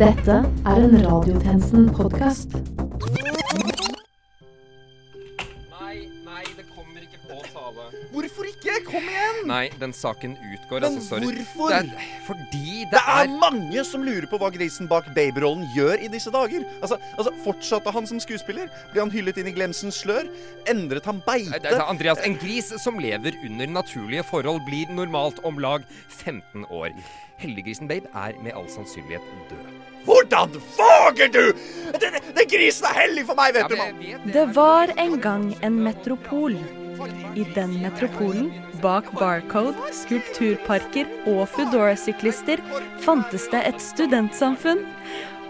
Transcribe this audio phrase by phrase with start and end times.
[0.00, 2.54] Dette er en Radiotjenesten-podkast.
[5.70, 7.84] Nei, nei, det kommer ikke på tale.
[8.14, 8.78] Hvorfor ikke?
[8.88, 9.42] Kom igjen!
[9.50, 11.04] Nei, den saken utgår, Men altså.
[11.10, 11.28] Sorry.
[11.28, 11.74] hvorfor?
[11.74, 15.68] Det er fordi det, Det er er mange som lurer på hva grisen bak babyrollen
[15.76, 16.64] gjør i disse dager.
[16.80, 18.72] Altså, altså Fortsatte han som skuespiller?
[18.94, 20.32] Ble han hyllet inn i glemsens slør?
[20.70, 21.60] Endret han Nei, beite?
[21.68, 26.64] det er Andreas, en gris som lever under naturlige forhold, blir normalt om lag 15
[26.70, 26.96] år.
[27.40, 29.89] Heldiggrisen Babe er med all sannsynlighet død.
[30.30, 31.52] Hvordan våger du?!
[32.00, 34.28] Den, den grisen er hellig for meg, vet du, mann!
[34.30, 36.54] Det var en gang en metropol.
[37.34, 42.62] I den metropolen, bak Barcode, skulpturparker og Foodora-syklister,
[43.02, 44.84] fantes det et studentsamfunn.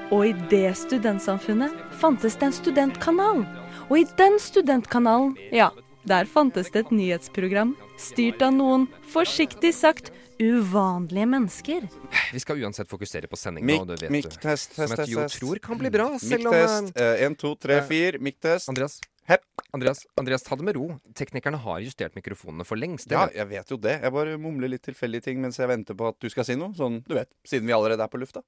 [0.09, 3.45] Og i det studentsamfunnet fantes det en studentkanal.
[3.91, 5.69] Og i den studentkanalen, ja,
[6.09, 10.09] der fantes det et nyhetsprogram styrt av noen, forsiktig sagt,
[10.41, 11.87] uvanlige mennesker.
[12.33, 14.41] Vi skal uansett fokusere på sendinga, og det vet Mikk, du.
[14.41, 16.97] test, Som test, jeg jo tror kan bli bra, selv om Mikk-test.
[16.97, 18.19] eh, Én, to, tre, fire.
[18.19, 18.69] Mikk-test.
[18.73, 18.99] Andreas,
[19.31, 19.45] Hepp.
[19.77, 20.89] Andreas, Andreas, ta det med ro.
[21.15, 23.07] Teknikerne har justert mikrofonene for lengst.
[23.13, 24.01] Ja, jeg vet jo det.
[24.03, 26.73] Jeg bare mumler litt tilfeldige ting mens jeg venter på at du skal si noe.
[26.75, 27.29] Sånn, du vet.
[27.47, 28.43] Siden vi allerede er på lufta.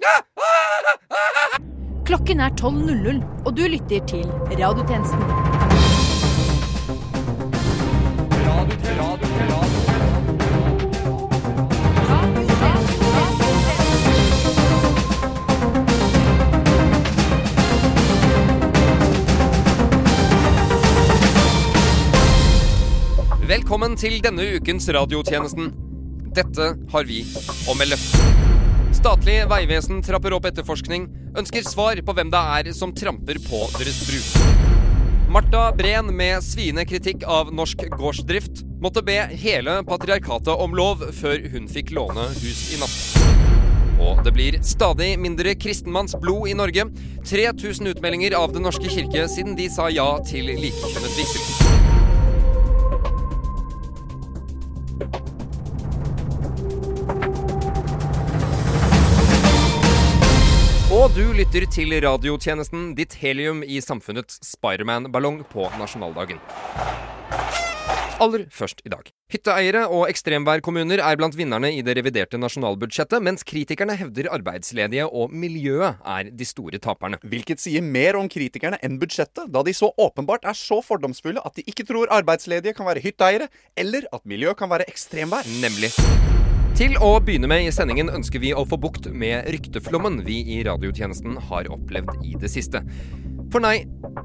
[2.09, 4.27] Klokken er 12.00, og du lytter til
[4.59, 6.33] Radiotjenesten.
[23.83, 25.73] Velkommen til denne ukens radiotjenesten.
[26.37, 27.17] Dette har vi
[27.67, 27.97] å melde.
[28.95, 33.99] Statlig vegvesen trapper opp etterforskning, ønsker svar på hvem det er som tramper på deres
[34.07, 34.21] bru.
[35.35, 41.43] Marta Breen med sviende kritikk av norsk gårdsdrift måtte be hele patriarkatet om lov før
[41.51, 43.99] hun fikk låne hus i natt.
[43.99, 46.87] Og det blir stadig mindre kristenmannsblod i Norge.
[47.27, 51.62] 3000 utmeldinger av Den norske kirke siden de sa ja til likekjønnet vigsel.
[61.03, 66.39] Og du lytter til radiotjenesten Ditt helium i samfunnets Spiderman-ballong på nasjonaldagen.
[68.23, 69.11] Aller først i dag.
[69.35, 75.35] Hytteeiere og ekstremværkommuner er blant vinnerne i det reviderte nasjonalbudsjettet, mens kritikerne hevder arbeidsledige og
[75.35, 77.19] miljøet er de store taperne.
[77.27, 81.59] Hvilket sier mer om kritikerne enn budsjettet, da de så åpenbart er så fordomsfulle at
[81.59, 85.51] de ikke tror arbeidsledige kan være hytteeiere, eller at miljø kan være ekstremvær.
[85.67, 85.91] Nemlig.
[86.83, 90.57] Til å begynne med i sendingen ønsker vi å få bukt med rykteflommen vi i
[90.67, 92.81] radiotjenesten har opplevd i det siste.
[93.53, 93.83] For nei,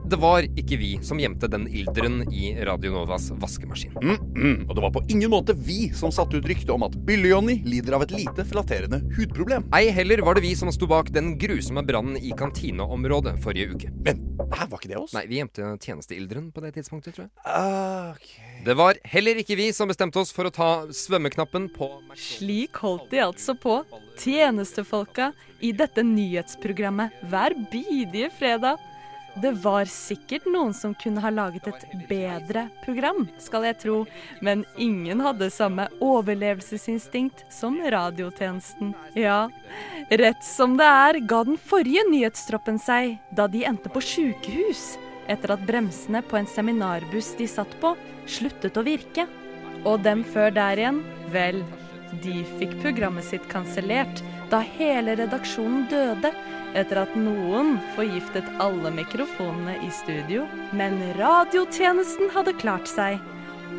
[0.08, 3.98] det var ikke vi som gjemte den ilderen i Radio Novas vaskemaskin.
[4.00, 4.62] Mm, mm.
[4.70, 7.98] Og det var på ingen måte vi som satte ut rykte om at Bylle-Johnny lider
[7.98, 9.68] av et lite flatterende hudproblem.
[9.76, 13.92] Ei heller var det vi som sto bak den grusomme brannen i kantineområdet forrige uke.
[14.08, 14.24] Men
[14.56, 15.12] her var ikke det oss?
[15.18, 17.36] Nei, vi gjemte tjenesteilderen på det tidspunktet, tror jeg.
[17.44, 18.32] Ah, ok.
[18.64, 23.12] Det var heller ikke vi som bestemte oss for å ta svømmeknappen på Slik holdt
[23.12, 23.82] de altså på,
[24.24, 28.80] tjenestefolka, i dette nyhetsprogrammet hver bidige fredag.
[29.42, 33.98] Det var sikkert noen som kunne ha laget et bedre program, skal jeg tro,
[34.42, 38.96] men ingen hadde samme overlevelsesinstinkt som radiotjenesten.
[39.14, 39.48] Ja,
[40.10, 44.96] rett som det er ga den forrige nyhetstroppen seg da de endte på sjukehus
[45.30, 47.94] etter at bremsene på en seminarbuss de satt på,
[48.26, 49.28] sluttet å virke.
[49.86, 51.04] Og dem før der igjen,
[51.34, 51.62] vel,
[52.24, 56.32] de fikk programmet sitt kansellert da hele redaksjonen døde
[56.76, 60.46] etter at noen forgiftet alle mikrofonene i studio.
[60.76, 63.20] Men radiotjenesten hadde klart seg.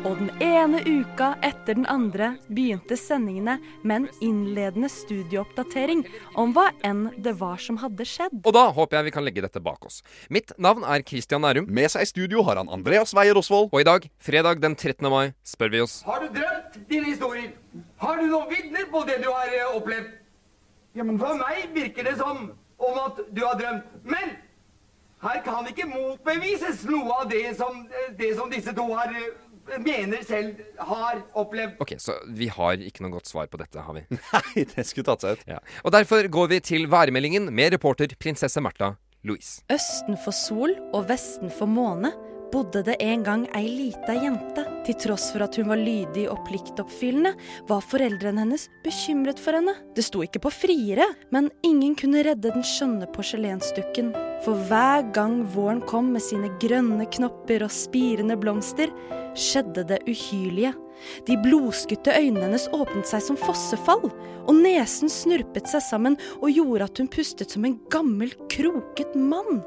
[0.07, 6.05] Og den ene uka etter den andre begynte sendingene med en innledende studiooppdatering
[6.39, 8.37] om hva enn det var som hadde skjedd.
[8.45, 9.99] Og da håper jeg vi kan legge dette bak oss.
[10.31, 13.73] Mitt navn er Christian Nærum, Med seg i studio har han Andreas Weier Osvold.
[13.73, 15.09] og i dag, fredag den 13.
[15.11, 17.51] mai, spør vi oss Har du drømt dine historier?
[17.97, 20.15] Har du noen vitner på det du har eh, opplevd?
[20.95, 23.91] For meg virker det som om at du har drømt.
[24.07, 24.37] Men
[25.23, 27.83] her kan ikke motbevises noe av det som,
[28.19, 31.75] det som disse to har, eh, mener selv har opplevd.
[31.83, 34.05] Ok, så vi har ikke noe godt svar på dette, har vi?
[34.33, 35.45] Nei, det skulle tatt seg ut.
[35.51, 35.59] Ja.
[35.83, 38.93] Og derfor går vi til værmeldingen med reporter prinsesse Märtha
[39.27, 39.59] Louise.
[39.71, 42.13] Østen for sol og vesten for måne
[42.51, 46.41] bodde det en gang ei lita jente Til tross for at hun var lydig og
[46.47, 47.35] pliktoppfyllende,
[47.69, 49.75] var foreldrene hennes bekymret for henne.
[49.95, 54.13] Det sto ikke på friere, men ingen kunne redde den skjønne porselensdukken.
[54.45, 58.89] For hver gang våren kom med sine grønne knopper og spirende blomster,
[59.37, 60.73] skjedde det uhyrlige.
[61.27, 66.89] De blodskutte øynene hennes åpnet seg som fossefall, og nesen snurpet seg sammen og gjorde
[66.89, 69.61] at hun pustet som en gammel, kroket mann.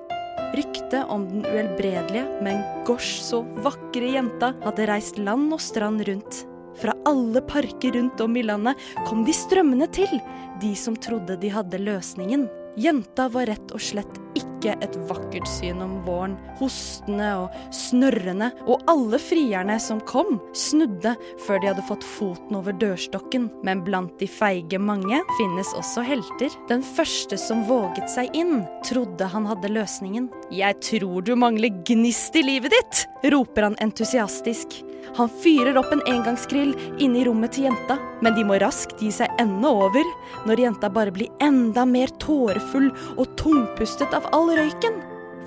[0.56, 6.42] Ryktet om den uhelbredelige, men gosh så vakre jenta hadde reist land og strand rundt.
[6.80, 10.12] Fra alle parker rundt om i landet kom de strømmende til,
[10.60, 12.48] de som trodde de hadde løsningen.
[12.76, 16.38] Jenta var rett og slett ikke et vakkert syn om våren.
[16.56, 21.12] Hostende og snørrende, og alle frierne som kom, snudde
[21.44, 23.50] før de hadde fått foten over dørstokken.
[23.66, 26.54] Men blant de feige mange finnes også helter.
[26.70, 30.30] Den første som våget seg inn, trodde han hadde løsningen.
[30.54, 33.04] Jeg tror du mangler gnist i livet ditt,
[33.34, 34.80] roper han entusiastisk.
[35.16, 39.10] Han fyrer opp en engangsgrill inne i rommet til jenta, men de må raskt gi
[39.12, 40.06] seg ende over
[40.48, 45.00] når jenta bare blir enda mer tårefull og tungpustet av all røyken.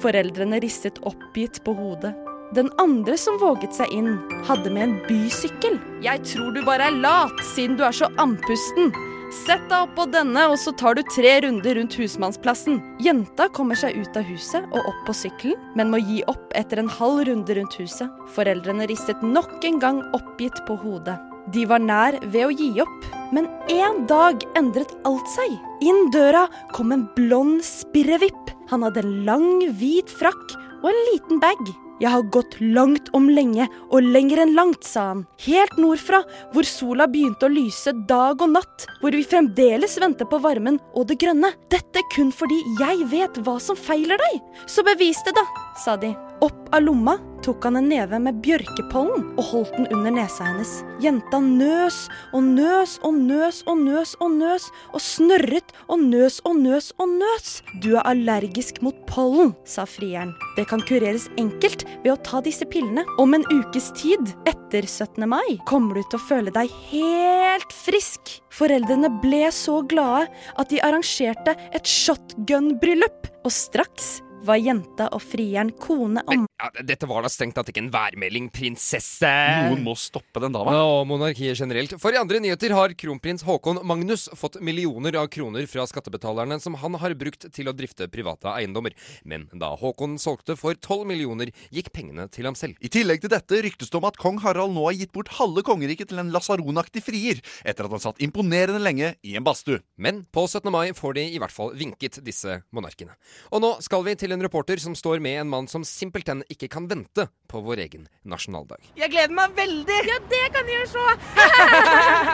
[0.04, 2.13] Foreldrene ristet oppgitt på hodet.
[2.56, 4.16] Den andre som våget seg inn,
[4.46, 5.80] hadde med en bysykkel.
[6.06, 8.94] Jeg tror du bare er lat, siden du er så andpusten.
[9.36, 12.80] Sett deg oppå denne, og så tar du tre runder rundt husmannsplassen.
[13.04, 16.80] Jenta kommer seg ut av huset og opp på sykkelen, men må gi opp etter
[16.80, 18.08] en halv runde rundt huset.
[18.38, 21.18] Foreldrene ristet nok en gang oppgitt på hodet.
[21.54, 25.60] De var nær ved å gi opp, men en dag endret alt seg.
[25.84, 28.56] Inn døra kom en blond spirrevipp.
[28.72, 31.76] Han hadde en lang, hvit frakk og en liten bag.
[32.02, 35.24] Jeg har gått langt om lenge, og lenger enn langt, sa han.
[35.46, 36.22] Helt nordfra,
[36.52, 41.08] hvor sola begynte å lyse dag og natt, hvor vi fremdeles venter på varmen og
[41.08, 41.54] det grønne.
[41.72, 44.42] Dette kun fordi jeg vet hva som feiler deg.
[44.68, 45.48] Så bevis det, da,
[45.86, 46.12] sa de.
[46.46, 47.16] Opp av lomma
[47.46, 50.74] tok han en neve med bjørkepollen og holdt den under nesa hennes.
[51.02, 51.98] Jenta nøs
[52.38, 57.16] og nøs og nøs og nøs og nøs og snørret og nøs og nøs og
[57.16, 57.48] nøs.
[57.82, 60.36] Du er allergisk mot pollen, sa frieren.
[60.58, 63.08] Det kan kureres enkelt ved å ta disse pillene.
[63.22, 65.26] Om en ukes tid, etter 17.
[65.30, 68.38] mai, kommer du til å føle deg helt frisk.
[68.54, 70.30] Foreldrene ble så glade
[70.62, 76.70] at de arrangerte et shotgun-bryllup, og straks var jenta og frieren kone om Men, ja,
[76.86, 79.32] dette var da strengt tatt ikke en værmelding, prinsesse.
[79.70, 80.76] Noen må stoppe den dama.
[80.86, 81.96] Og monarkiet generelt.
[82.02, 86.78] For i andre nyheter har kronprins Haakon Magnus fått millioner av kroner fra skattebetalerne som
[86.82, 88.96] han har brukt til å drifte private eiendommer.
[89.28, 92.80] Men da Haakon solgte for 12 millioner, gikk pengene til ham selv.
[92.80, 95.64] I tillegg til dette ryktes det om at kong Harald nå har gitt bort halve
[95.66, 99.82] kongeriket til en lasaronaktig frier, etter at han satt imponerende lenge i en badstue.
[99.98, 100.72] Men på 17.
[100.74, 103.16] mai får de i hvert fall vinket disse monarkene.
[103.52, 106.70] Og nå skal vi til en reporter som står med en mann som simpelthen ikke
[106.72, 108.82] kan vente på vår egen nasjonaldag.
[109.00, 110.00] Jeg gleder meg veldig!
[110.10, 111.06] Ja, det kan jeg se!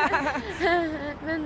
[1.27, 1.45] men,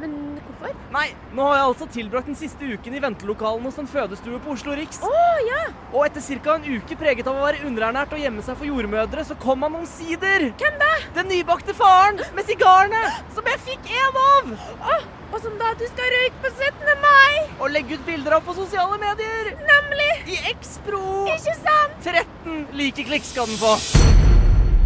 [0.00, 0.14] men
[0.46, 0.76] hvorfor?
[0.94, 1.06] Nei,
[1.36, 4.76] nå har jeg altså tilbrakt den siste uken i ventelokalen hos en fødestue på Oslo
[4.78, 5.00] Riks.
[5.04, 5.66] Oh, ja!
[5.92, 6.56] Og etter ca.
[6.56, 9.78] en uke preget av å være underernært og gjemme seg for jordmødre, så kom han
[9.82, 10.50] omsider.
[10.56, 10.92] Hvem da?
[11.18, 13.02] Den nybakte faren med sigarene,
[13.36, 14.52] som jeg fikk en av!
[14.76, 14.98] Å,
[15.36, 16.92] og som da du skal røyke på 17.
[17.02, 17.32] mai!
[17.60, 19.50] Og legge ut bilder av på sosiale medier.
[19.68, 20.06] Nemlig!
[20.32, 21.00] I X-Pro!
[21.28, 21.98] Ikke sant?
[22.06, 23.74] 13 like klikk skal den få.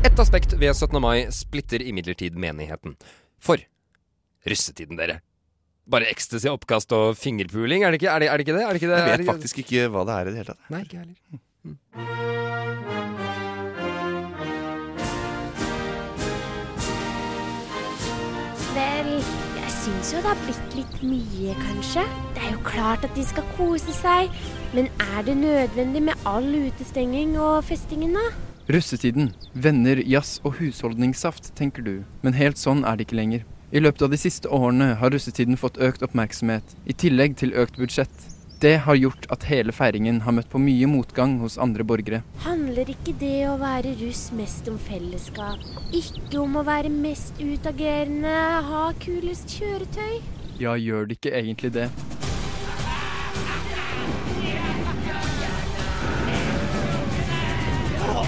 [0.08, 0.99] Et aspekt ved 17.
[1.02, 2.97] mai splitter imidlertid menigheten.
[3.38, 3.62] For
[4.50, 5.20] russetiden, dere.
[5.91, 8.64] Bare ecstasy, oppkast og fingerpuling, er det ikke er det, er det, ikke det?
[8.67, 8.99] Er det ikke det?
[8.99, 10.67] Jeg Er vet faktisk ikke hva det er i det hele tatt.
[10.75, 11.19] Nei, ikke heller.
[11.62, 13.19] Vel,
[19.81, 22.03] syns jo det har blitt litt mye, kanskje.
[22.37, 24.32] Det er jo klart at de skal kose seg.
[24.77, 28.27] Men er det nødvendig med all utestenging og festingen, da?
[28.70, 29.32] Russetiden.
[29.55, 31.94] Venner, jazz og husholdningssaft, tenker du.
[32.20, 33.46] Men helt sånn er det ikke lenger.
[33.72, 37.81] I løpet av de siste årene har russetiden fått økt oppmerksomhet, i tillegg til økt
[37.81, 38.29] budsjett.
[38.60, 42.19] Det har gjort at hele feiringen har møtt på mye motgang hos andre borgere.
[42.44, 45.62] Handler ikke det å være russ mest om fellesskap?
[45.96, 48.34] Ikke om å være mest utagerende,
[48.69, 50.20] ha kulest kjøretøy?
[50.60, 51.88] Ja, gjør det ikke egentlig det?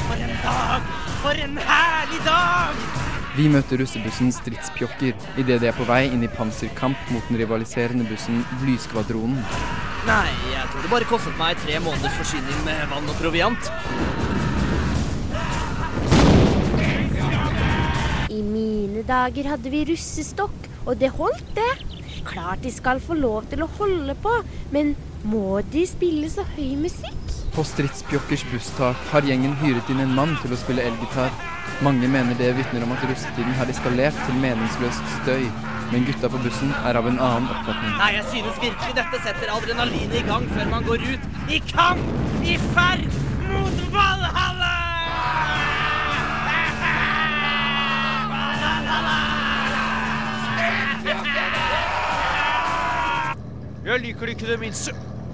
[0.08, 0.90] For en dag!
[1.20, 2.82] For en herlig dag!
[3.36, 8.08] Vi møter russebussen Stridspjokker idet de er på vei inn i panserkamp mot den rivaliserende
[8.08, 9.44] bussen Blyskvadronen.
[10.02, 13.68] Nei, jeg tror det bare kostet meg tre måneders forsyning med vann og proviant.
[18.32, 21.70] I mine dager hadde vi russestokk, og det holdt, det.
[22.26, 24.34] Klart de skal få lov til å holde på,
[24.74, 27.38] men må de spille så høy musikk?
[27.54, 31.30] På Stridspjokkers busstak har gjengen hyret inn en mann til å spille elgitar.
[31.86, 35.46] Mange mener det vitner om at russetiden har eskalert til meningsløs støy,
[35.92, 37.96] men gutta på bussen er av en annen oppfatning.
[38.00, 42.06] Nei, jeg synes virkelig dette setter adrenalinet i gang før man går ut i kamp,
[42.48, 43.04] i ferd
[43.50, 44.72] mot Valhalla!
[53.82, 54.92] Jeg liker det ikke det minste.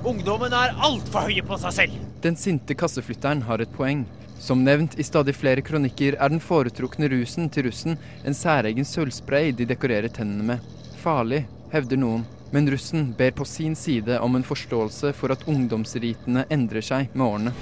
[0.08, 1.98] Ungdommen er altfor høye på seg selv.
[2.24, 4.06] Den sinte kasseflytteren har et poeng.
[4.38, 9.50] Som nevnt i stadig flere kronikker er den foretrukne rusen til russen en særegen sølvspray
[9.52, 10.74] de dekorerer tennene med.
[11.02, 12.26] Farlig, hevder noen.
[12.50, 17.26] Men russen ber på sin side om en forståelse for at ungdomsritene endrer seg med
[17.26, 17.52] årene.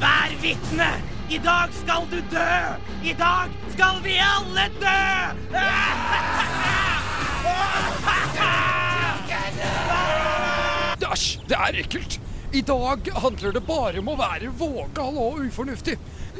[0.00, 0.90] Vær vitne!
[1.30, 2.50] I dag skal du dø!
[3.06, 4.98] I dag skal vi alle dø!
[11.14, 12.23] Æsj, det er ekkelt.
[12.54, 15.96] I dag handler det bare om å være vågal og ufornuftig.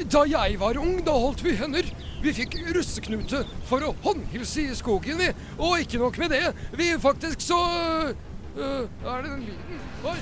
[0.06, 1.88] Da jeg var ung, da holdt vi hender.
[2.22, 5.32] Vi fikk russeknute for å håndhilse i skogen, vi.
[5.58, 7.58] Og ikke nok med det, vi faktisk så
[8.54, 9.82] uh, Er det den lyden?
[10.06, 10.18] Oi.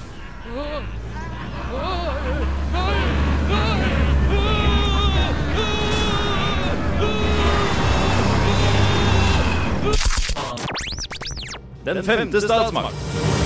[11.85, 13.42] Den femte statsmakt.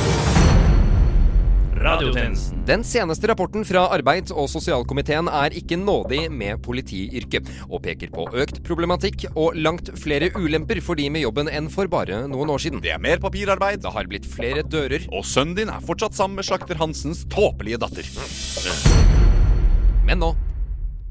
[1.76, 2.62] Radiotjenesten.
[2.66, 8.26] Den seneste rapporten fra arbeids- og sosialkomiteen er ikke nådig med politiyrket, og peker på
[8.33, 12.64] økt problematikk og langt flere ulemper for de med jobben enn for bare noen år
[12.64, 12.83] siden.
[12.85, 13.83] Det er mer papirarbeid.
[13.85, 15.04] Det har blitt flere dører.
[15.12, 18.09] Og sønnen din er fortsatt sammen med slakter Hansens tåpelige datter.
[20.06, 20.35] Men nå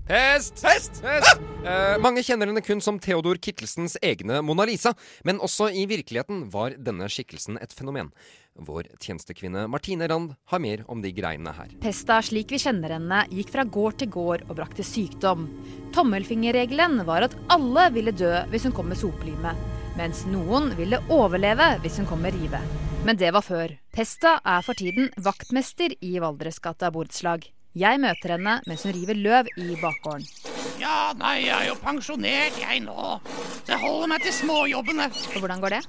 [0.05, 0.61] Hest!
[0.61, 0.99] Hest!
[1.01, 1.39] Hest!
[1.65, 4.91] Eh, mange kjenner henne kun som Theodor Kittelsens egne Mona Lisa,
[5.25, 8.11] men også i virkeligheten var denne skikkelsen et fenomen.
[8.67, 11.73] Vår tjenestekvinne Martine Rand har mer om de greiene her.
[11.81, 15.49] Pesta slik vi kjenner henne, gikk fra gård til gård og brakte sykdom.
[15.97, 19.57] Tommelfingerregelen var at alle ville dø hvis hun kom med sopelime,
[19.97, 22.61] mens noen ville overleve hvis hun kom med rive.
[23.09, 23.73] Men det var før.
[23.89, 27.54] Pesta er for tiden vaktmester i Valdresgata borettslag.
[27.75, 30.23] Jeg møter henne mens hun river løv i bakgården.
[30.79, 33.07] Ja, nei, jeg er jo pensjonert, jeg nå.
[33.65, 35.07] Så jeg holder meg til småjobbene.
[35.11, 35.81] Og hvordan går det?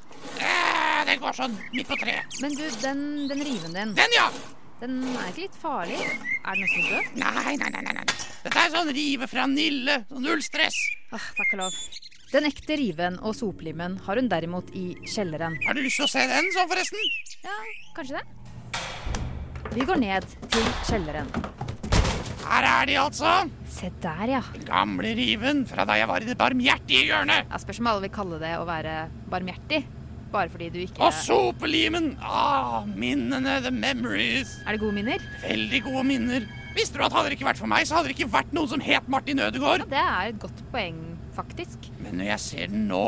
[0.43, 2.39] Eh, det går sånn midt på treet.
[2.43, 4.27] Men du, den, den riven din, Den, ja!
[4.81, 6.01] den er ikke litt farlig?
[6.03, 7.07] Er den som vil?
[7.23, 8.07] Nei, nei, nei, nei, nei.
[8.43, 10.01] Dette er sånn rive fra Nille.
[10.11, 10.81] Sånn null stress.
[11.15, 11.79] Ah, takk og lov.
[12.33, 15.55] Den ekte riven og soplimen har hun derimot i kjelleren.
[15.69, 17.07] Har du lyst til å se den sånn, forresten?
[17.47, 17.61] Ja,
[17.95, 18.27] kanskje det.
[19.77, 21.31] Vi går ned til kjelleren.
[22.47, 23.31] Her er de, altså.
[23.77, 24.41] Se der, ja.
[24.55, 27.49] Den gamle riven fra da jeg var i det barmhjertige hjørnet.
[27.51, 28.97] Jeg spørs om alle vil kalle det å være
[29.33, 29.83] barmhjertig.
[30.33, 32.13] Bare fordi du ikke Og sopelimen.
[32.23, 34.57] Ah, minnene, the memories.
[34.67, 35.23] Er det gode minner?
[35.43, 36.47] Veldig gode minner.
[36.77, 38.69] Visste du at hadde det ikke vært for meg, så hadde det ikke vært noen
[38.69, 39.87] som het Martin Ødegaard?
[39.87, 40.99] Ja, det er et godt poeng,
[41.37, 41.89] faktisk.
[42.05, 43.07] Men når jeg ser den nå,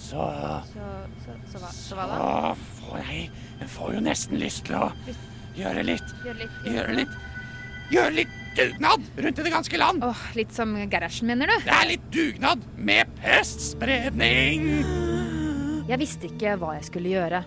[0.00, 0.26] så
[0.70, 0.90] Så,
[1.24, 2.18] så, så, hva, så hva da?
[2.18, 3.24] Så får jeg
[3.60, 4.86] Jeg får jo nesten lyst til å
[5.58, 7.16] gjøre litt Gjøre litt Gjøre litt
[7.90, 10.04] Gjøre litt dugnad rundt i det ganske land.
[10.04, 11.56] Åh, Litt som Gerhardsen, mener du?
[11.64, 14.68] Det er litt dugnad med pestspredning.
[15.90, 17.40] Jeg visste ikke hva jeg skulle gjøre.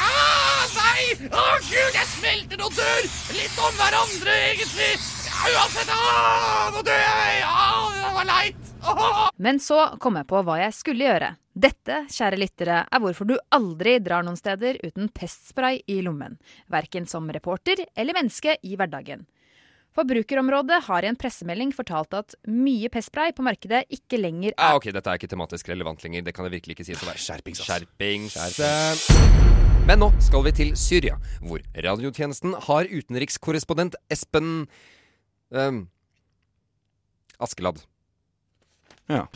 [0.00, 1.02] Ah, nei!
[1.28, 3.02] Å, gud, jeg smelter og dør!
[3.36, 4.92] Litt om hverandre, egentlig.
[5.30, 7.42] Ja, uansett, ah, nå dør jeg!
[7.46, 8.66] Ah, det var leit.
[9.40, 11.34] Men så kom jeg på hva jeg skulle gjøre.
[11.60, 16.38] Dette, kjære lyttere, er hvorfor du aldri drar noen steder uten pestspray i lommen.
[16.72, 19.26] Verken som reporter eller menneske i hverdagen.
[20.00, 24.78] Forbrukerområdet har i en pressemelding fortalt at mye pestspray på markedet ikke lenger Ah, er
[24.78, 26.22] ok, Dette er ikke tematisk relevant lenger.
[26.24, 27.20] Det kan jeg virkelig ikke si å være.
[27.20, 28.28] Skjerpings, skjerping...
[28.32, 29.02] Skjerpings.
[29.84, 34.62] Men nå skal vi til Syria, hvor radiotjenesten har utenrikskorrespondent Espen
[35.52, 35.80] um,
[37.42, 37.82] Askeladd.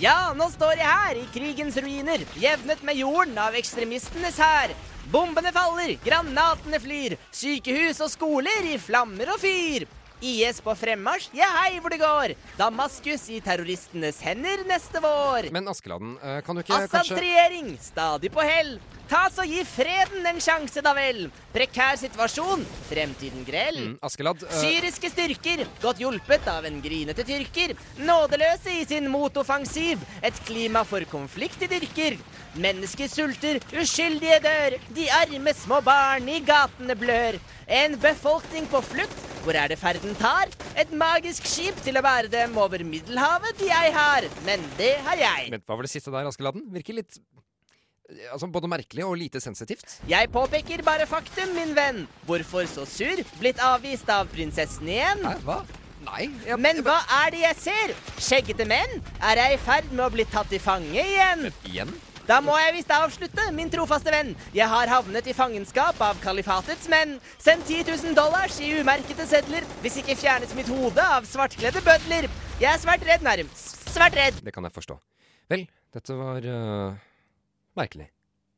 [0.00, 4.72] Ja, nå står jeg her i krigens ruiner, jevnet med jorden av ekstremistenes hær.
[5.12, 9.84] Bombene faller, granatene flyr, sykehus og skoler i flammer og fyr.
[10.24, 12.34] IS på fremmarsj, ja hei hvor det går.
[12.58, 15.50] Damaskus i terroristenes hender neste vår.
[15.54, 18.78] Men Askeladden, eh, kan du ikke Assads kanskje regjering, stadig på hell.
[19.04, 21.26] Ta så gi freden en sjanse, da vel.
[21.52, 23.80] Prekær situasjon, fremtiden grell.
[23.90, 27.76] mm, Askeladd eh, Syriske styrker, godt hjulpet av en grinete tyrker.
[28.00, 30.00] Nådeløse i sin motoffensiv.
[30.24, 32.16] Et klima for konflikt de dyrker.
[32.56, 34.78] Mennesker sulter, uskyldige dør.
[34.96, 37.36] De arme små barn i gatene blør.
[37.68, 40.50] En befolkning på flukt, hvor er det ferden tar?
[40.80, 44.26] Et magisk skip til å bære dem over Middelhavet de jeg har.
[44.46, 45.50] Men det har jeg.
[45.54, 46.64] Vent, Hva var det siste der, Askeladden?
[46.74, 49.98] Virker litt eh, Altså Både merkelig og lite sensitivt.
[50.10, 52.04] Jeg påpeker bare faktum, min venn.
[52.28, 53.24] Hvorfor så sur?
[53.40, 55.24] Blitt avvist av prinsessen igjen?
[55.28, 55.60] Hæ, hva?
[56.04, 56.26] Nei.
[56.60, 57.94] Men hva er det jeg ser?
[58.20, 58.98] Skjeggete menn?
[59.24, 61.48] Er jeg i ferd med å bli tatt til fange igjen?
[61.68, 61.94] Igjen?
[62.24, 64.30] Da må jeg visst avslutte, min trofaste venn.
[64.56, 67.18] Jeg har havnet i fangenskap av kalifatets menn.
[67.36, 72.30] Send 10 000 dollars i umerkede sedler, hvis ikke fjernes mitt hode av svartkledde bødler.
[72.62, 73.50] Jeg er svært redd, Nærm.
[73.52, 74.40] Svært redd.
[74.40, 74.96] Det kan jeg forstå.
[75.52, 76.96] Vel, dette var uh,
[77.76, 78.08] merkelig.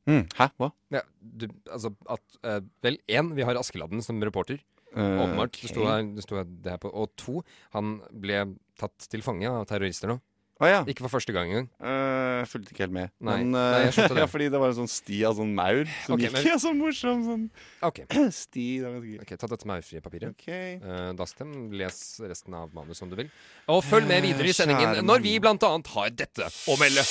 [0.07, 0.47] Mm, hæ?
[0.63, 0.71] Hva?
[0.95, 4.63] Ja, du, altså at uh, Vel, én, vi har Askeladden som reporter.
[4.95, 5.59] Eh, Åpenbart.
[5.59, 6.15] Uh, okay.
[6.15, 6.95] det sto her det her på.
[6.95, 7.43] Og to,
[7.75, 8.45] han ble
[8.79, 10.21] tatt til fange av terrorister nå.
[10.57, 10.77] Å ja.
[10.89, 11.67] Ikke for første gang engang.
[11.85, 13.11] Uh, fulgte ikke helt med.
[13.21, 14.23] Nei, Men, nei, jeg eh, det.
[14.23, 16.57] ja, fordi det var en sånn sti av sånn maur som okay, gikk men- ja,
[16.63, 17.43] sånn morsom sånn
[17.85, 18.01] Ok.
[18.41, 18.65] sti.
[18.81, 19.37] Det var gøy.
[19.37, 20.33] Ta dette maurfrie papiret.
[20.33, 20.79] Okay.
[20.81, 23.29] Uh, Dastem, les resten av manus om du vil.
[23.69, 27.05] Og følg med videre i Eh, sendingen når vi blant annet har dette å melde.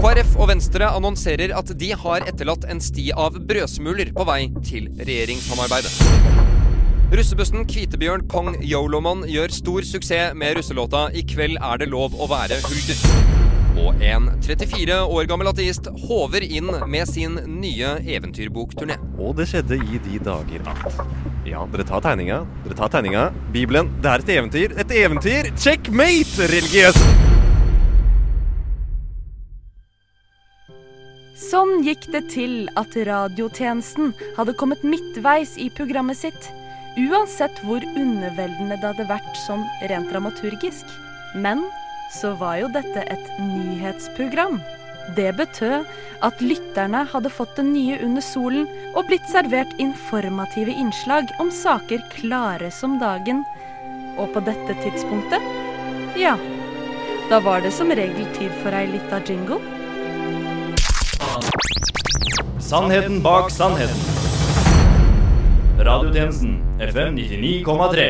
[0.00, 4.88] KrF og Venstre annonserer at de har etterlatt en sti av brødsmuler på vei til
[4.98, 6.43] regjeringssamarbeidet.
[7.12, 12.28] Russebussen Kvitebjørn Kong Yoloman gjør stor suksess med russelåta 'I kveld er det lov å
[12.30, 13.02] være hulter'.
[13.76, 18.96] Og en 34 år gammel ateist håver inn med sin nye eventyrbokturné.
[19.18, 21.04] Og det skjedde i de dager at
[21.44, 22.46] Ja, dere tar tegninga.
[22.64, 23.32] Dere tar tegninga.
[23.52, 23.90] Bibelen.
[24.00, 24.78] Det er et eventyr.
[24.78, 25.52] Et eventyr!
[25.60, 26.96] Checkmate, religiøs!
[31.36, 36.48] Sånn gikk det til at radiotjenesten hadde kommet midtveis i programmet sitt,
[37.00, 40.88] uansett hvor underveldende det hadde vært sånn rent dramaturgisk.
[41.34, 41.64] Men
[42.14, 44.60] så var jo dette et nyhetsprogram.
[45.16, 45.84] Det betød
[46.24, 52.04] at lytterne hadde fått det nye under solen og blitt servert informative innslag om saker
[52.14, 53.44] klare som dagen.
[54.16, 55.44] Og på dette tidspunktet,
[56.16, 56.38] ja,
[57.28, 59.60] da var det som regel tid for ei lita jingle.
[62.64, 64.13] Sannheten bak sannheten.
[65.74, 68.04] Radiotjenesten FM 99,3.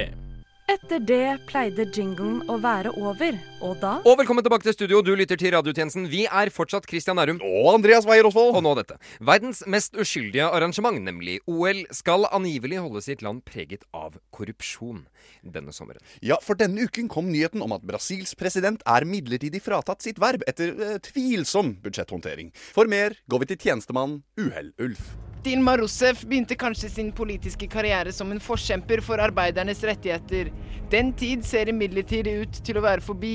[0.68, 5.00] Etter det pleide jinglen å være over, og da Og velkommen tilbake til studio.
[5.00, 6.04] Du lytter til radiotjenesten.
[6.12, 7.40] Vi er fortsatt Christian Nærum.
[7.40, 8.52] Og Andreas Weier Osvold.
[8.58, 8.98] Og nå dette.
[9.16, 15.06] Verdens mest uskyldige arrangement, nemlig OL, skal angivelig holdes i et land preget av korrupsjon
[15.40, 16.04] denne sommeren.
[16.20, 20.44] Ja, for denne uken kom nyheten om at Brasils president er midlertidig fratatt sitt verv
[20.48, 22.52] etter eh, tvilsom budsjetthåndtering.
[22.76, 25.14] For mer går vi til tjenestemann Uhell Ulf.
[25.44, 30.48] Dilma Rousseff begynte kanskje sin politiske karriere som en forkjemper for arbeidernes rettigheter.
[30.88, 33.34] Den tid ser imidlertid ut til å være forbi.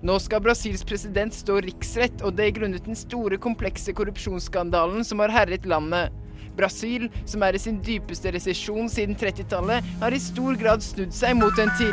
[0.00, 5.20] Nå skal Brasils president stå riksrett, og det er grunnet den store, komplekse korrupsjonsskandalen som
[5.20, 6.16] har herjet landet.
[6.56, 11.36] Brasil, som er i sin dypeste resesjon siden 30-tallet, har i stor grad snudd seg
[11.36, 11.92] mot en tid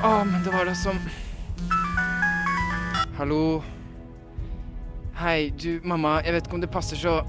[0.00, 0.96] Å, men det var da som
[3.20, 3.60] Hallo?
[5.20, 7.20] Hei, du, mamma, jeg vet ikke om det passer så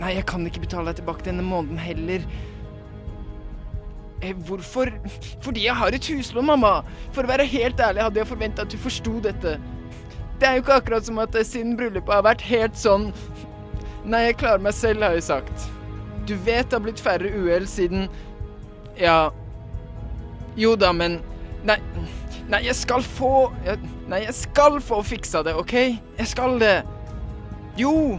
[0.00, 2.24] Nei, jeg kan ikke betale deg tilbake denne måneden heller.
[4.24, 4.90] Eh, hvorfor?
[5.44, 6.80] Fordi jeg har et huslån, mamma.
[7.12, 9.58] For å være helt ærlig hadde jeg forventa at du forsto dette.
[10.40, 13.12] Det er jo ikke akkurat som at eh, siden bryllupet har vært helt sånn
[14.04, 15.68] Nei, jeg klarer meg selv, har jeg sagt.
[16.28, 18.08] Du vet det har blitt færre uhell siden
[18.98, 19.30] Ja
[20.60, 21.20] Jo da, men
[21.64, 21.78] Nei,
[22.50, 23.78] nei, jeg skal få jeg,
[24.10, 25.72] Nei, jeg skal få fiksa det, OK?
[26.18, 26.76] Jeg skal det.
[27.80, 28.18] Jo.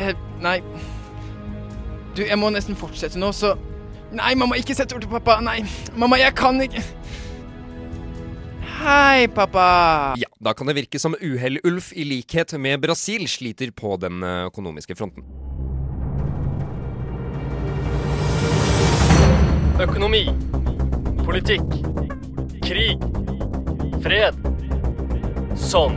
[0.00, 0.60] Eh, nei
[2.12, 3.54] Du, jeg må nesten fortsette nå, så
[4.12, 5.38] Nei, mamma, ikke sett ord til pappa.
[5.40, 5.62] Nei,
[5.96, 6.82] mamma, jeg kan ikke
[8.82, 9.64] Hei, pappa.
[10.18, 14.48] Ja, da kan det virke som Uhell-Ulf, i likhet med Brasil, sliter på den eh,
[14.48, 15.22] økonomiske fronten.
[19.80, 20.24] Økonomi.
[21.22, 21.78] Politikk.
[22.66, 23.06] Krig.
[24.02, 24.42] Fred.
[25.54, 25.94] Sånn.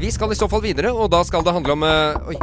[0.00, 2.40] Vi skal i så fall videre, og da skal det handle om eh, Oi.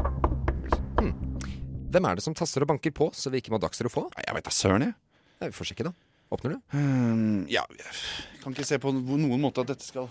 [1.87, 4.07] Hvem er det som tasser og banker på, så vi ikke må dagsere få?
[4.19, 4.93] Jeg vet da søren, jeg.
[5.41, 5.93] Ja, vi får sjekke, da.
[6.35, 6.59] Åpner du?
[6.75, 10.09] Um, ja, jeg kan ikke se på noen måte at dette skal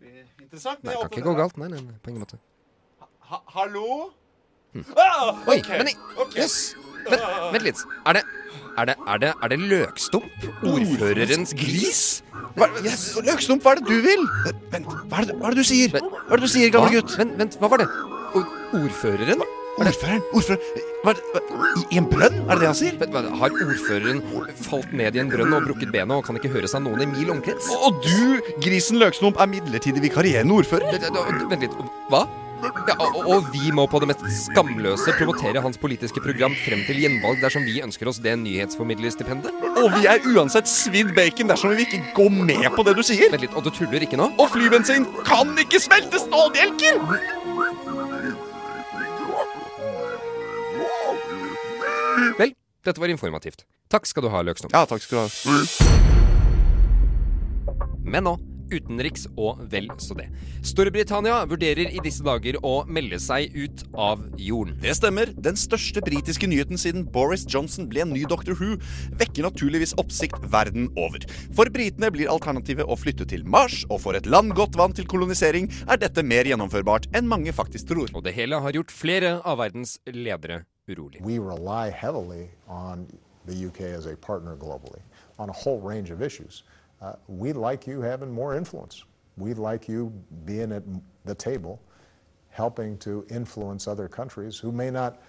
[0.00, 0.10] bli
[0.42, 0.82] interessant.
[0.82, 1.60] Nei, det kan ikke gå galt.
[1.60, 2.40] Nei, nei, nei, på ingen måte.
[3.30, 4.08] Ha hallo?
[4.74, 4.84] Hm.
[4.98, 6.34] Ah, Oi, ok, men i- ok.
[6.40, 6.58] Jøss!
[7.06, 7.22] Vent,
[7.54, 7.84] vent litt.
[8.06, 8.24] Er det
[8.78, 10.44] er det, er det, er det løkstump?
[10.66, 12.02] Ordførerens gris?
[12.56, 14.22] Hva, yes, Løkstump, hva er det du vil?
[14.72, 15.90] Vent, hva er det, hva er det du sier?
[15.94, 17.14] Hva er det du sier, gamle gutt?
[17.18, 17.88] Vent, vent, hva var det?
[18.38, 18.42] O
[18.78, 19.39] ordføreren?
[19.80, 20.24] Ordføreren?
[20.36, 20.86] Ordføreren?
[21.00, 22.34] Hva, hva, I en brønn?
[22.44, 22.98] Er det det han sier?
[23.00, 24.20] Men, hva, har ordføreren
[24.60, 27.08] falt ned i en brønn og brukket benet og kan ikke høre seg noen i
[27.08, 27.70] mil omkrets?
[27.88, 31.00] Og du, grisen Løksnump, er midlertidig vikarierende ordfører?
[31.48, 31.80] Vent, litt.
[32.12, 32.26] Hva?
[32.60, 37.00] Ja, og, og vi må på det mest skamløse promotere hans politiske program frem til
[37.00, 39.64] gjenvalg dersom vi ønsker oss det nyhetsformidlerstipendet?
[39.80, 43.32] Og vi er uansett svidd bacon dersom vi ikke går med på det du sier.
[43.32, 44.28] Vent litt, og du tuller ikke nå?
[44.36, 47.39] Og flybensin kan ikke smelte stålbjelker!
[52.38, 52.54] Vel,
[52.84, 53.64] dette var informativt.
[53.90, 54.72] Takk skal du ha, Løksnok.
[54.74, 55.28] Ja, takk skal du ha.
[58.04, 58.38] Men nå
[58.70, 60.28] utenriks og vel så det.
[60.66, 64.76] Storbritannia vurderer i disse dager å melde seg ut av jorden.
[64.82, 65.32] Det stemmer.
[65.34, 68.76] Den største britiske nyheten siden Boris Johnson ble en ny Doctor Who,
[69.20, 71.24] vekker naturligvis oppsikt verden over.
[71.56, 75.08] For britene blir alternativet å flytte til Mars, og for et land godt vant til
[75.10, 78.10] kolonisering er dette mer gjennomførbart enn mange faktisk tror.
[78.14, 81.20] Og det hele har gjort flere av verdens ledere urolig.
[81.20, 83.06] We rely heavily on
[83.46, 85.00] the UK as a partner globally
[85.38, 86.62] on a whole range of issues.
[87.00, 89.04] Uh, we like you having more influence.
[89.36, 90.12] We like you
[90.44, 90.82] being at
[91.24, 91.80] the table,
[92.50, 95.22] helping to influence other countries who may not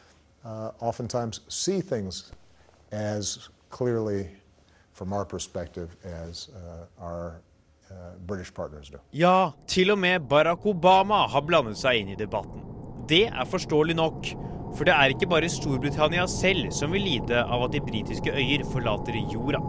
[0.44, 2.32] uh, oftentimes see things
[2.92, 4.30] as clearly,
[4.94, 7.42] from our perspective, as uh, our
[7.90, 7.94] uh,
[8.28, 8.98] British partners do.
[9.14, 12.62] Ja, til og med Barack Obama har blandet seg inn i debatten.
[13.10, 14.28] Det er forståelig nok,
[14.76, 18.66] for det er ikke bare Storbritannia selv som vil lide av at de britiske øyer
[18.72, 19.62] forlater jorda.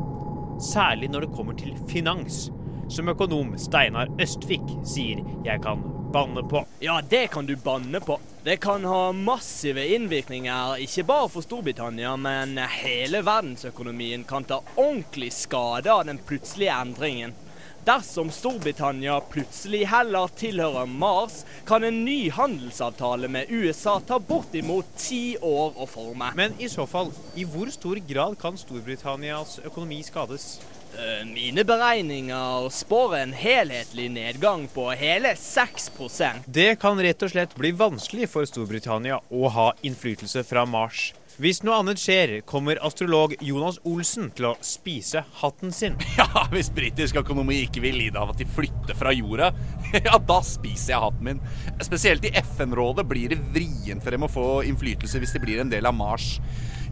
[0.62, 2.44] Særlig når det kommer til finans,
[2.92, 6.64] som økonom Steinar Østvik sier jeg kan banne på.
[6.84, 8.18] Ja, det kan du banne på.
[8.44, 15.30] Det kan ha massive innvirkninger, ikke bare for Storbritannia, men hele verdensøkonomien kan ta ordentlig
[15.32, 17.36] skade av den plutselige endringen.
[17.82, 25.34] Dersom Storbritannia plutselig heller tilhører Mars, kan en ny handelsavtale med USA ta bortimot ti
[25.42, 26.28] år å forme.
[26.38, 30.60] Men i så fall, i hvor stor grad kan Storbritannias økonomi skades?
[30.92, 37.54] Eh, Mine beregninger spår en helhetlig nedgang på hele 6% Det kan rett og slett
[37.56, 41.14] bli vanskelig for Storbritannia å ha innflytelse fra Mars.
[41.40, 45.96] Hvis noe annet skjer, kommer astrolog Jonas Olsen til å spise hatten sin.
[46.20, 49.48] Ja, hvis britisk økonomi ikke vil lide av at de flytter fra jorda,
[49.96, 51.40] ja, da spiser jeg hatten min.
[51.80, 55.72] Spesielt i FN-rådet blir det vrient for dem å få innflytelse hvis de blir en
[55.72, 56.34] del av Mars.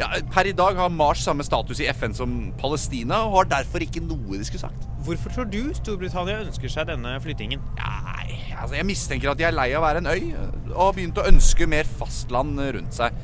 [0.00, 3.84] Ja, per i dag har Mars samme status i FN som Palestina, og har derfor
[3.84, 4.86] ikke noe de skulle sagt.
[5.04, 7.60] Hvorfor tror du Storbritannia ønsker seg denne flyttingen?
[7.76, 10.30] Nei, altså Jeg mistenker at de er lei av å være en øy,
[10.70, 13.20] og har begynt å ønske mer fastland rundt seg.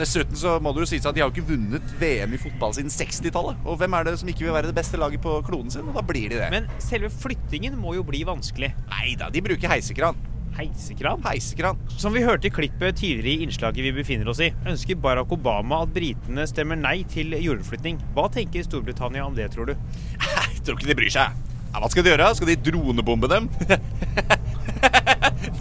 [0.00, 2.72] Dessuten så må det jo sies at de har jo ikke vunnet VM i fotball
[2.78, 3.60] siden 60-tallet.
[3.68, 5.84] Og hvem er det som ikke vil være det beste laget på kloden sin?
[5.90, 6.48] Og da blir de det.
[6.54, 8.72] Men selve flyttingen må jo bli vanskelig.
[8.88, 10.29] Nei da, de bruker heisekran.
[10.60, 11.22] Heisekran?
[11.24, 11.78] Heisekran.
[11.96, 15.82] Som vi hørte i klippet tidligere i innslaget vi befinner oss i, ønsker Barack Obama
[15.86, 18.00] at britene stemmer nei til jordflytting.
[18.16, 19.74] Hva tenker Storbritannia om det, tror du?
[20.20, 21.38] Jeg tror ikke de bryr seg.
[21.70, 22.28] Hva skal de gjøre?
[22.36, 23.46] Skal de dronebombe dem?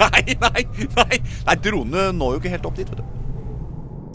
[0.02, 0.64] nei, nei,
[0.98, 1.20] nei.
[1.22, 3.06] Nei, Dronene når jo ikke helt opp dit, vet du.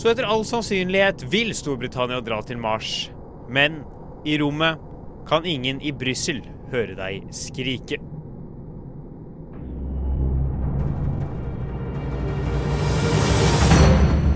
[0.03, 3.07] Så etter all sannsynlighet vil Storbritannia dra til Mars.
[3.49, 3.81] Men
[4.27, 4.83] i rommet
[5.29, 6.43] kan ingen i Brussel
[6.75, 8.03] høre deg skrike.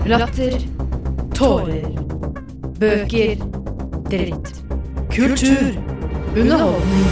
[0.09, 0.55] Latter.
[1.37, 1.83] Tårer.
[2.81, 3.35] Bøker.
[4.09, 4.47] Dritt.
[5.13, 5.75] Kultur.
[6.33, 7.11] Underholdning.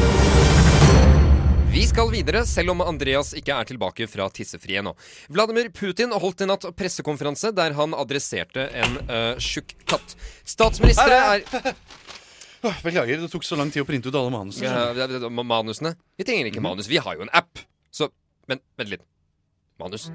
[1.71, 4.95] Vi skal videre, selv om Andreas ikke er tilbake fra tissefrie nå.
[5.29, 10.17] Vladimir Putin holdt i natt pressekonferanse der han adresserte en uh, tjukk katt.
[10.41, 11.45] Statsministre er
[12.87, 14.73] Beklager, det tok så lang tid å printe ut alle manusene.
[14.97, 15.93] Ja, manusene?
[16.17, 16.89] Vi trenger ikke manus.
[16.89, 17.61] Vi har jo en app.
[17.93, 18.09] Så
[18.49, 19.05] Men vent litt.
[19.77, 20.09] Manus?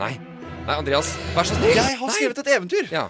[0.00, 0.16] Nei.
[0.64, 1.74] Nei, Andreas, vær så snill.
[1.76, 2.86] Jeg har skrevet et eventyr.
[2.92, 3.08] Ja.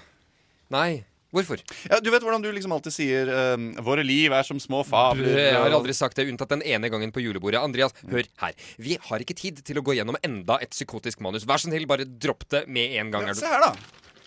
[0.75, 1.05] Nei.
[1.35, 1.59] Hvorfor?
[1.91, 5.35] Ja, du vet hvordan du liksom alltid sier eh, 'våre liv er som små fabler'.
[5.35, 7.59] Jeg har aldri sagt det, unntatt den ene gangen på julebordet.
[7.63, 8.55] Andreas, hør her.
[8.79, 11.47] Vi har ikke tid til å gå gjennom enda et psykotisk manus.
[11.47, 13.23] Vær så snill, bare dropp det med en gang.
[13.27, 13.73] Ja, er du- se her, da.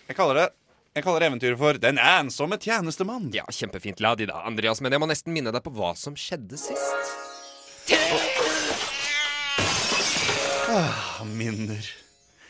[0.08, 0.48] Jeg kaller det
[0.96, 3.32] jeg kaller eventyret for 'Den ensomme tjenestemann'.
[3.34, 4.00] Ja, Kjempefint.
[4.00, 4.80] La de da, Andreas.
[4.80, 6.76] Men jeg må nesten minne deg på hva som skjedde sist.
[10.70, 11.84] Ah, minner.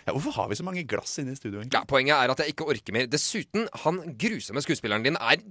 [0.09, 1.61] Ja, hvorfor har vi så mange glass inne i studio?
[1.61, 1.77] egentlig?
[1.77, 3.09] Ja, Poenget er at jeg ikke orker mer.
[3.13, 5.43] Dessuten, han grusomme skuespilleren din er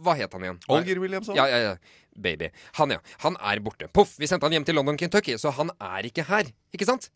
[0.00, 0.60] Hva het han igjen?
[0.72, 1.36] Olger Williamson?
[1.36, 1.74] Ja, ja, ja.
[2.16, 2.48] Baby.
[2.78, 3.00] Han, ja.
[3.26, 3.90] Han er borte.
[3.92, 6.48] Poff, vi sendte han hjem til London, Kentucky, så han er ikke her.
[6.72, 7.10] Ikke sant?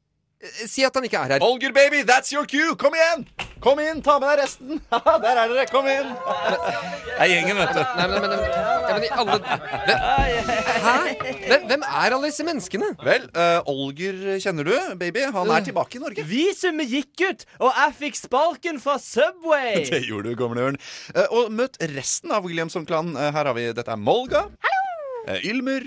[0.45, 1.45] Eh, Si at han ikke er her.
[1.45, 2.75] Olger, baby, that's your cue!
[2.77, 3.25] Kom igjen!
[3.65, 4.81] Kom inn, ta med deg resten!
[5.25, 5.65] Der er dere!
[5.71, 6.11] Kom inn!
[7.15, 7.81] Det er gjengen, vet du.
[7.97, 10.01] Nei, men, men, ja, men alle hvem,
[10.85, 10.97] Hæ?
[11.71, 12.91] Hvem, er alle disse menneskene?
[13.07, 15.25] Vel, uh, Olger kjenner du, baby.
[15.33, 16.27] Han er tilbake i Norge.
[16.29, 19.85] Visumet gikk ut, og jeg fikk sparken fra Subway!
[19.95, 20.81] Det gjorde du, gamle ørn.
[21.15, 23.17] Uh, og møt resten av Williamson-klanen.
[23.17, 24.45] Uh, her har vi Dette er Molga.
[24.61, 24.74] Eh,
[25.25, 25.87] Ylmer.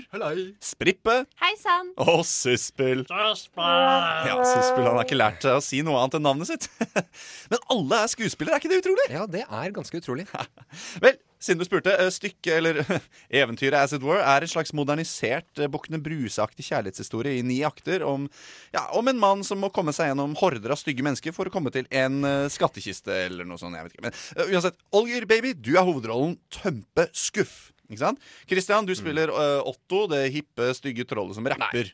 [0.64, 1.14] Sprippe.
[1.38, 1.92] Hei sann.
[2.02, 3.04] Og Suspel.
[3.06, 6.66] Ja, Suspel han har ikke lært å si noe annet enn navnet sitt.
[7.52, 9.06] Men alle er skuespillere, er ikke det utrolig?
[9.14, 10.26] Ja, det er ganske utrolig.
[11.04, 11.94] Vel, siden du spurte.
[11.94, 12.82] eh, Stykket, eller
[13.44, 18.02] eventyret As It Were, er en slags modernisert eh, Bukkene Bruse-aktig kjærlighetshistorie i ni akter
[18.06, 18.26] om,
[18.74, 21.54] ja, om en mann som må komme seg gjennom horder av stygge mennesker for å
[21.54, 23.78] komme til en eh, skattkiste eller noe sånt.
[23.78, 24.08] jeg vet ikke.
[24.10, 27.68] Men uh, uansett, Olger Baby, du er hovedrollen Tømpe Skuff.
[27.88, 28.20] Ikke sant?
[28.48, 31.90] Christian, du spiller eh, Otto, det hippe, stygge trollet som rapper.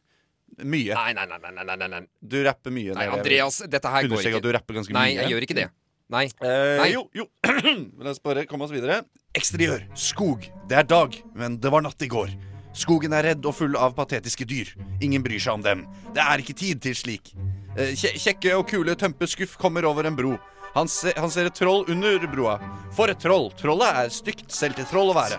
[0.60, 0.94] Mye.
[0.94, 2.00] Nei, nei, nei, nei, nei, nei.
[2.22, 2.94] Du rapper mye.
[2.94, 4.36] Nei, Andreas, dette her går ikke.
[4.38, 5.22] at du rapper ganske Nei, mye.
[5.22, 5.68] jeg gjør ikke det.
[6.14, 6.24] Nei.
[6.44, 6.88] Eh, Nei.
[6.92, 7.24] Jo, jo.
[8.04, 9.00] La oss bare komme oss videre.
[9.34, 9.86] Eksteriør.
[9.98, 10.44] Skog.
[10.70, 12.34] Det er dag, men det var natt i går.
[12.74, 14.72] Skogen er redd og full av patetiske dyr.
[15.02, 15.84] Ingen bryr seg om dem.
[16.14, 17.32] Det er ikke tid til slik.
[17.78, 20.34] Eh, Kjekke og kule Tømpe Skuff kommer over en bro.
[20.74, 22.56] Han, se, han ser et troll under broa.
[22.94, 23.48] For et troll!
[23.58, 25.38] Trollet er stygt, selv til troll å være.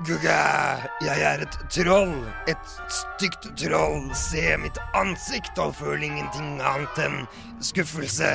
[0.00, 2.14] Gugga, jeg er et troll.
[2.50, 4.08] Et stygt troll.
[4.16, 7.18] Se mitt ansikt og føl ingenting annet enn
[7.62, 8.30] skuffelse.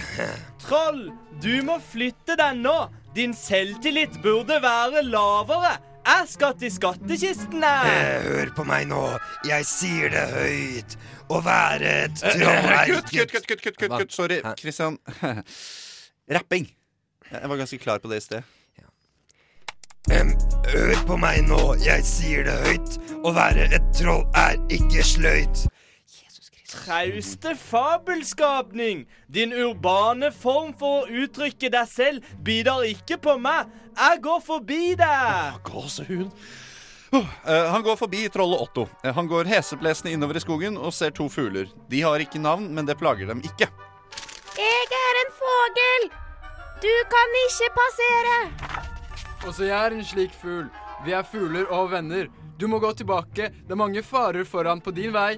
[0.62, 1.08] Troll,
[1.42, 2.76] du må flytte deg nå.
[3.16, 5.74] Din selvtillit burde være lavere.
[6.06, 7.66] Jeg skal til skattkisten.
[7.66, 9.02] Eh, Hør på meg nå.
[9.46, 10.96] Jeg sier det høyt.
[11.32, 14.16] Å være et troll er Kutt, ikke kutt, kutt, kutt, kutt, kutt, kutt.
[14.16, 14.98] Sorry, Kristian.
[16.38, 16.70] Rapping.
[17.32, 18.50] Jeg var ganske klar på det i sted.
[20.10, 20.32] Em,
[20.66, 22.96] Hør på meg nå, jeg sier det høyt.
[23.22, 25.66] Å være et troll er ikke sløyt.
[26.72, 29.04] Trauste fabelskapning!
[29.30, 33.70] Din urbane form for å uttrykke deg selv bidrar ikke på meg.
[33.92, 35.60] Jeg går forbi deg.
[35.68, 36.32] Gåsehud.
[37.12, 38.86] Uh, han går forbi trollet Otto.
[39.04, 41.68] Eh, han går heseblesende innover i skogen og ser to fugler.
[41.92, 43.68] De har ikke navn, men det plager dem ikke.
[44.56, 46.08] Jeg er en fågel.
[46.82, 48.91] Du kan ikke passere.
[49.42, 50.68] Også jeg er en slik fugl.
[51.06, 52.28] Vi er fugler og venner.
[52.60, 53.48] Du må gå tilbake.
[53.50, 55.34] Det er mange farer foran på din vei.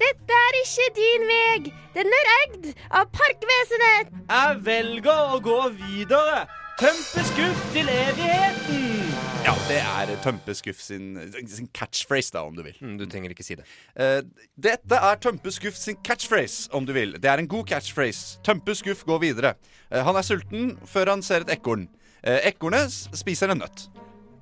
[0.00, 1.72] Dette er ikke din vei.
[1.94, 4.10] Den er eid av Parkvesenet.
[4.26, 6.46] Jeg velger å gå videre.
[6.80, 9.10] Tømpeskuff til evigheten.
[9.44, 11.14] Ja, det er Tømpe Skuff sin,
[11.48, 12.76] sin catchphrase, da, om du vil.
[12.98, 13.64] du trenger ikke si det.
[13.96, 14.20] Uh,
[14.60, 17.14] dette er Tømpe Skuff sin catchphrase, om du vil.
[17.20, 18.40] Det er en god catchphrase.
[18.44, 19.54] Tømpe Skuff går videre.
[19.88, 21.86] Uh, han er sulten før han ser et ekorn.
[22.22, 23.86] Eh, ekornet spiser en nøtt.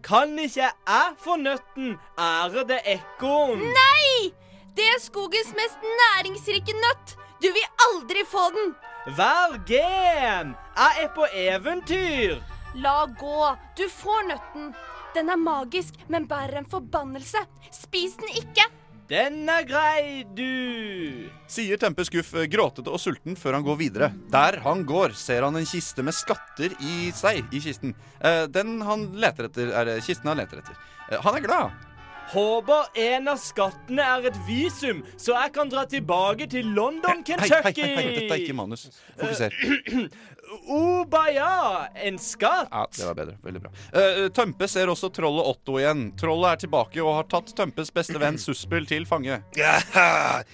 [0.02, 3.62] Kan ikke jeg få nøtten, ærede ekorn?
[3.74, 4.32] Nei!
[4.74, 7.16] Det er skogens mest næringsrike nøtt.
[7.42, 8.74] Du vil aldri få den.
[9.18, 10.54] Vær gen!
[10.78, 12.38] Jeg er på eventyr.
[12.82, 13.54] La gå.
[13.78, 14.72] Du får nøtten.
[15.14, 17.42] Den er magisk, men bærer en forbannelse.
[17.74, 18.66] Spis den ikke.
[19.08, 21.30] Den er grei, du.
[21.48, 24.10] Sier Tempe Skuff eh, gråtete og sulten før han går videre.
[24.28, 27.94] Der han går, ser han en kiste med skatter i seg i kisten.
[28.20, 30.76] Eh, den han leter etter, er det kisten han leter etter.
[31.08, 31.86] Eh, han er glad.
[32.34, 37.48] Håper en av skattene er et visum, så jeg kan dra tilbake til London, Hei,
[37.48, 38.90] hei, hei, hei, dette er ikke manus.
[39.16, 39.56] Fokuser.
[40.68, 42.68] Obaya, en skatt.
[42.70, 43.36] Ja, det var bedre.
[43.44, 43.70] Veldig bra.
[43.94, 46.06] Uh, Tømpe ser også trollet Otto igjen.
[46.20, 49.40] Trollet er tilbake og har tatt Tømpes beste venn Suspel til fange.
[49.58, 50.44] Ja, her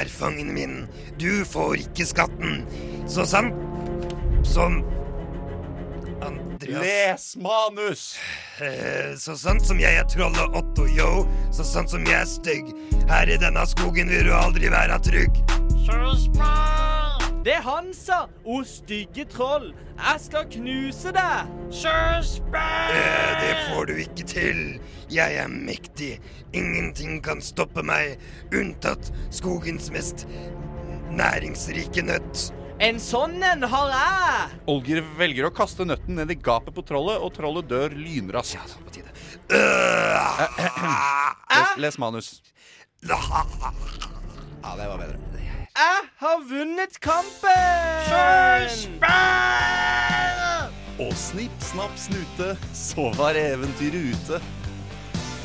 [0.00, 0.76] er fangen min.
[1.18, 2.62] Du får ikke skatten.
[3.10, 3.54] Så sant
[4.46, 4.82] som
[6.24, 8.02] Andreas Les manus!
[8.62, 11.24] Eh, Så sant som jeg er trollet Otto, yo.
[11.52, 12.70] Så sant som jeg er stygg.
[13.10, 15.42] Her i denne skogen vil du aldri være trygg.
[17.44, 19.74] Det han sa, o stygge troll.
[19.98, 21.50] Jeg skal knuse deg.
[21.68, 22.94] Sjøspenn!
[23.42, 24.60] Det får du ikke til.
[25.12, 26.14] Jeg er mektig.
[26.56, 28.16] Ingenting kan stoppe meg,
[28.56, 30.24] unntatt skogens mest
[31.12, 32.46] næringsrike nøtt.
[32.82, 34.56] En sånn en har jeg.
[34.72, 38.78] Olger velger å kaste nøtten ned i gapet på trollet, og trollet dør lynraskt.
[41.54, 42.38] Les, les manus.
[44.64, 45.43] Ja, det var bedre.
[45.74, 47.50] Jeg har vunnet kampen.
[51.02, 54.38] Og snipp, snapp, snute, så var eventyret ute.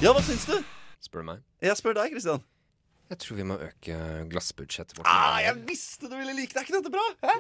[0.04, 0.62] Ja, hva syns du?
[1.02, 1.42] Spør meg?
[1.66, 2.46] Jeg spør deg, Kristian.
[3.10, 3.96] Jeg tror vi må øke
[4.30, 5.10] glassbudsjettet vårt.
[5.10, 6.62] Ah, jeg visste du ville like det!
[6.62, 7.02] Er ikke dette bra?
[7.26, 7.34] Hæ?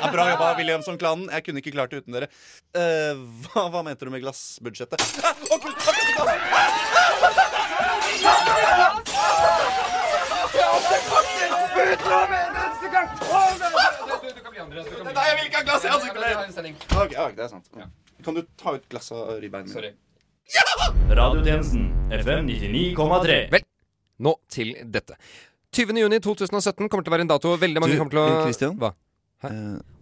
[0.00, 1.28] Ja, bra jobba, Williamson-klanen.
[1.28, 2.32] Jeg kunne ikke klart det uten dere.
[2.72, 4.96] Uh, hva, hva mente du med glassbudsjettet?
[5.20, 5.76] Ah, å, Gud,
[11.86, 13.42] å,
[14.22, 14.34] Gud,
[15.06, 16.84] Nei, jeg vil ikke ha glass i ansiktet!
[16.96, 17.66] Ok, det er sant.
[18.24, 19.92] Kan du ta ut glasset av ribbeina mine?
[21.10, 23.38] Radiotjenesten FM 99,3.
[23.54, 23.66] Vel,
[24.22, 25.18] nå til dette.
[25.76, 26.00] 20.
[26.00, 28.42] juni 2017 kommer til å være en dato veldig mange Du, kommer til å eh,
[28.46, 28.76] Christian?
[28.80, 28.92] Hva?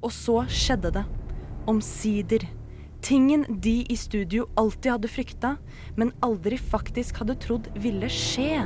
[0.04, 1.04] Og så skjedde det.
[1.70, 2.46] Omsider.
[3.04, 5.56] Tingen de i studio alltid hadde frykta,
[6.00, 8.62] men aldri faktisk hadde trodd ville skje.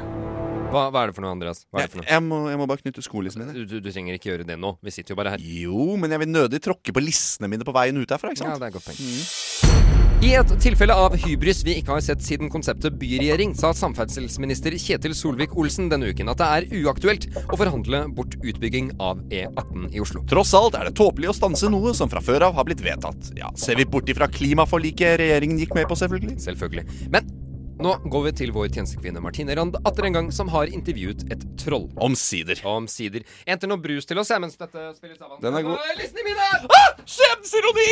[0.69, 1.63] Hva, hva er det for noe, Andreas?
[1.73, 2.09] Hva er det for noe?
[2.11, 3.65] Jeg må, jeg må bare knytte skolissene mine.
[3.69, 4.75] Du, du trenger ikke gjøre det nå.
[4.85, 5.45] Vi sitter jo bare her.
[5.45, 8.35] Jo, men jeg vil nødig tråkke på lissene mine på veien ut herfra.
[8.35, 8.53] ikke sant?
[8.53, 10.19] Ja, det er godt godt Mm.
[10.19, 15.15] I et tilfelle av hybris vi ikke har sett siden konseptet byregjering, sa samferdselsminister Kjetil
[15.15, 20.25] Solvik-Olsen denne uken at det er uaktuelt å forhandle bort utbygging av E18 i Oslo.
[20.27, 23.31] Tross alt er det tåpelig å stanse noe som fra før av har blitt vedtatt.
[23.39, 26.41] Ja, Ser vi bort ifra klimaforliket regjeringen gikk med på, selvfølgelig.
[26.43, 26.89] Selvfølgelig.
[27.15, 27.31] Men
[27.79, 31.45] nå går vi til vår tjenestekvinne Martine Rand atter en gang, som har intervjuet et
[31.61, 31.87] troll.
[32.03, 32.59] Omsider.
[32.67, 33.27] Omsider.
[33.47, 35.39] Enter noe brus til oss, jeg, mens dette spilles av.
[35.43, 35.95] Den er god.
[36.01, 36.51] Lissene mine!
[36.75, 36.91] Ah!
[37.09, 37.91] Skjebnesironi!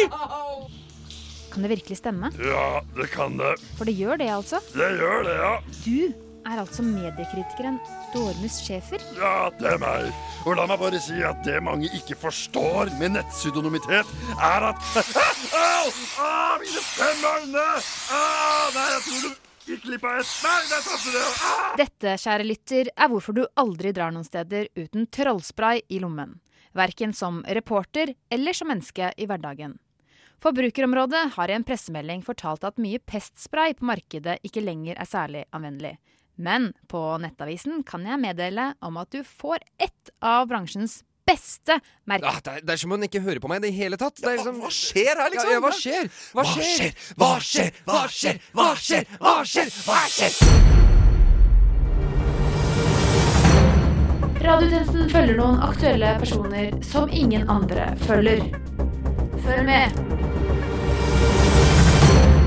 [1.52, 2.30] Kan det virkelig stemme?
[2.42, 3.54] Ja, det kan det.
[3.78, 4.60] For det gjør det, altså.
[4.74, 5.52] Det gjør det, ja.
[5.86, 7.78] Du er altså mediekritikeren
[8.12, 9.02] Dormus Schæfer.
[9.18, 10.10] Ja, det er meg.
[10.46, 14.84] Og la meg bare si at det mange ikke forstår med nettpseudonymitet, er at
[15.62, 15.88] Au!
[16.22, 17.66] Ah, mine fem øyne!
[18.12, 21.18] Ah, nei, jeg tror du gikk glipp av et Nei, der traff du!
[21.20, 21.72] Ah!
[21.80, 26.36] Dette, kjære lytter, er hvorfor du aldri drar noen steder uten trollspray i lommen.
[26.76, 29.78] Verken som reporter eller som menneske i hverdagen.
[30.44, 35.46] Forbrukerområdet har i en pressemelding fortalt at mye pestspray på markedet ikke lenger er særlig
[35.56, 35.96] anvendelig.
[36.36, 42.28] Men på Nettavisen kan jeg meddele om at du får ett av bransjens beste merker.
[42.30, 43.98] Ah, det, er, det er som om hun ikke hører på meg i det hele
[44.00, 44.16] tatt.
[44.20, 45.50] Det er liksom, Hva skjer her, liksom?
[45.50, 46.10] Ja, ja, hva skjer?
[46.36, 46.92] Hva skjer?
[47.16, 47.70] Hva skjer?
[47.86, 48.40] Hva skjer?
[48.54, 49.04] Hva skjer?
[49.20, 49.68] Hva skjer?
[49.86, 50.32] Hva skjer?
[54.46, 58.46] Radiotjenesten følger noen aktuelle personer som ingen andre følger.
[59.42, 60.35] Følg med.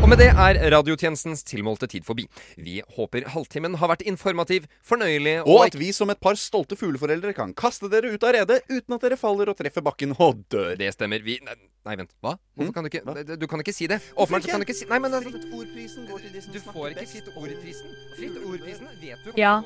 [0.09, 2.23] Og med det er radiotjenestens tilmålte tid forbi.
[2.57, 6.73] Vi håper halvtimen har vært informativ, fornøyelig Og Og at vi som et par stolte
[6.79, 10.41] fugleforeldre kan kaste dere ut av redet uten at dere faller og treffer bakken og
[10.49, 10.73] dør.
[10.81, 11.21] Det stemmer.
[11.21, 11.53] Vi Nei,
[11.85, 12.09] nei vent.
[12.25, 12.39] Hva?
[12.57, 12.73] Hvorfor Mm?
[12.73, 13.37] kan du ikke Hva?
[13.37, 14.01] Du kan ikke si det.
[14.17, 17.07] Åpenbart kan du ikke si Nei, men Fritt-ordprisen går til de som Du får ikke
[17.13, 17.95] fritt ordprisen.
[18.17, 19.61] Fritt ordprisen vet du Ja,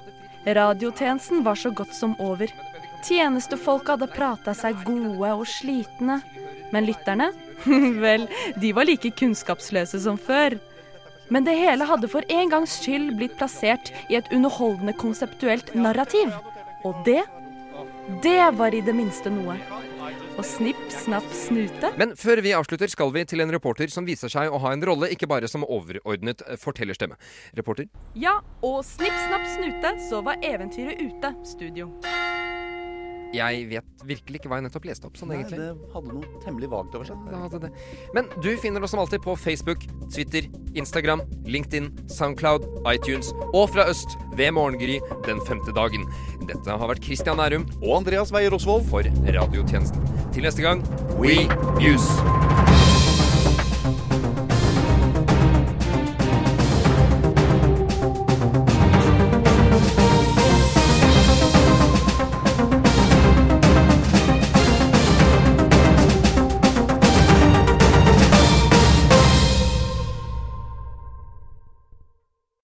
[0.45, 2.51] radiotjenesten var så godt som over.
[3.03, 6.21] Tjenestefolka hadde prata seg gode og slitne.
[6.73, 7.31] Men lytterne?
[8.03, 8.27] Vel,
[8.59, 10.57] de var like kunnskapsløse som før.
[11.33, 16.33] Men det hele hadde for en gangs skyld blitt plassert i et underholdende konseptuelt narrativ.
[16.83, 17.23] Og det,
[18.23, 19.55] det var i det minste noe.
[20.33, 21.93] Og snipp, snapp, snute.
[21.99, 24.83] Men før vi avslutter, skal vi til en reporter som viser seg å ha en
[24.83, 27.19] rolle, ikke bare som overordnet fortellerstemme.
[27.57, 27.87] Reporter?
[28.17, 31.91] Ja, og snipp, snapp, snute, så var eventyret ute, studio.
[33.33, 35.57] Jeg vet virkelig ikke hva jeg nettopp leste opp sånn, Nei, egentlig.
[35.63, 37.23] det hadde noe temmelig vagt over seg.
[37.29, 37.71] Det hadde det.
[38.13, 43.87] Men du finner oss som alltid på Facebook, Twitter, Instagram, LinkedIn, Soundcloud, iTunes og fra
[43.89, 46.05] øst ved Morgengry den femte dagen.
[46.45, 50.05] Dette har vært Christian Nærum Og Andreas Weier Osvold for Radiotjenesten.
[50.33, 50.85] Til neste gang
[51.17, 51.43] We
[51.81, 52.09] News.